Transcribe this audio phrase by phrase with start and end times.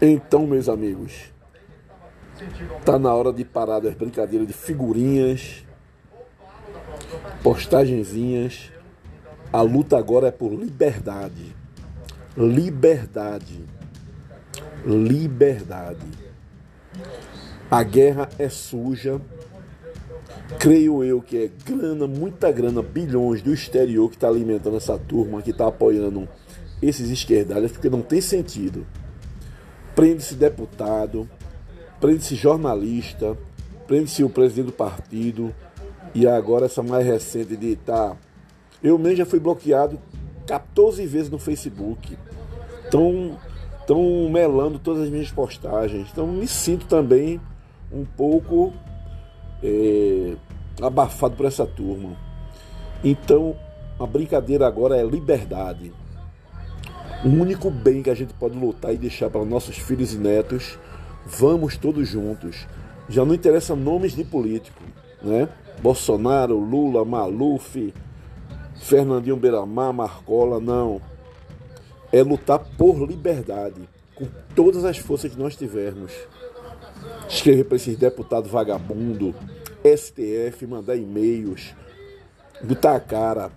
[0.00, 1.32] Então, meus amigos,
[2.84, 5.64] tá na hora de parar das brincadeiras de figurinhas,
[7.42, 8.72] postagenzinhas.
[9.52, 11.54] A luta agora é por liberdade.
[12.36, 13.64] Liberdade.
[14.84, 16.06] Liberdade.
[17.70, 19.20] A guerra é suja.
[20.58, 25.42] Creio eu que é grana, muita grana, bilhões do exterior que está alimentando essa turma,
[25.42, 26.28] que está apoiando
[26.82, 28.84] esses esquerdalhas, porque não tem sentido
[29.94, 31.28] prende-se deputado,
[32.00, 33.36] prende-se jornalista,
[33.86, 35.54] prende-se o presidente do partido
[36.14, 38.16] e agora essa mais recente de tá.
[38.82, 39.98] Eu mesmo já fui bloqueado
[40.46, 42.16] 14 vezes no Facebook.
[42.84, 43.38] Estão
[43.86, 46.08] tão melando todas as minhas postagens.
[46.12, 47.40] Então me sinto também
[47.92, 48.72] um pouco
[49.62, 50.34] é,
[50.80, 52.16] abafado por essa turma.
[53.04, 53.56] Então
[53.98, 55.92] a brincadeira agora é liberdade.
[57.24, 60.76] O único bem que a gente pode lutar e deixar para nossos filhos e netos,
[61.24, 62.66] vamos todos juntos.
[63.08, 64.82] Já não interessa nomes de político,
[65.22, 65.48] né?
[65.80, 67.94] Bolsonaro, Lula, Maluf,
[68.74, 71.00] Fernandinho Beiramar, Marcola, não.
[72.10, 76.12] É lutar por liberdade, com todas as forças que nós tivermos.
[77.28, 79.32] Escrever para esses deputados vagabundo,
[79.84, 81.72] STF, mandar e-mails,
[82.64, 83.52] botar a cara,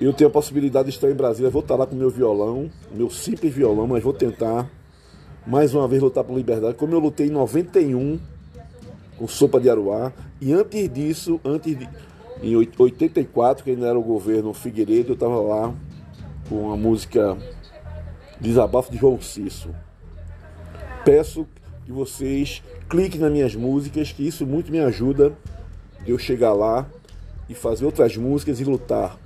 [0.00, 3.10] eu tenho a possibilidade de estar em Brasília, vou estar lá com meu violão, meu
[3.10, 4.68] simples violão, mas vou tentar
[5.46, 8.18] mais uma vez lutar por liberdade, como eu lutei em 91
[9.16, 11.88] com Sopa de Aruá, e antes disso, antes de,
[12.42, 15.74] em 84, que ainda era o governo Figueiredo, eu estava lá
[16.48, 17.36] com a música
[18.40, 19.70] Desabafo de João Cisso.
[21.04, 21.46] Peço
[21.84, 25.32] que vocês cliquem nas minhas músicas, que isso muito me ajuda
[26.06, 26.86] eu chegar lá
[27.48, 29.16] e fazer outras músicas e lutar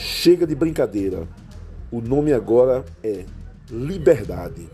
[0.00, 1.26] Chega de brincadeira.
[1.90, 3.24] O nome agora é
[3.68, 4.70] Liberdade.